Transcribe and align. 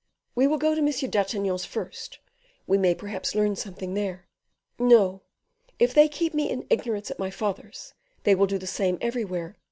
"We 0.33 0.47
will 0.47 0.57
go 0.57 0.73
to 0.73 0.81
M. 0.81 1.09
d'Artagnan's 1.11 1.63
first, 1.63 2.17
we 2.65 2.79
may 2.79 2.95
perhaps 2.95 3.35
learn 3.35 3.55
something 3.55 3.93
there." 3.93 4.25
"No; 4.79 5.21
if 5.77 5.93
they 5.93 6.07
keep 6.07 6.33
me 6.33 6.49
in 6.49 6.65
ignorance 6.71 7.11
at 7.11 7.19
my 7.19 7.29
father's, 7.29 7.93
they 8.23 8.33
will 8.33 8.47
do 8.47 8.57
the 8.57 8.65
same 8.65 8.97
everywhere. 8.99 9.57